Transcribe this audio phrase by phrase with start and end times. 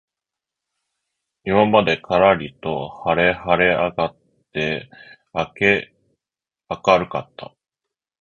[1.43, 4.17] 今までからりと晴はれ上あがっ
[4.51, 4.89] て
[5.31, 5.43] 明
[6.69, 7.53] あかるかった